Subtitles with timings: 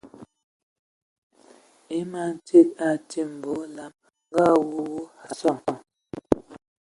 [1.97, 3.93] E man tsid a atimbi a olam
[4.29, 4.81] nga awū
[5.27, 5.57] a nsom.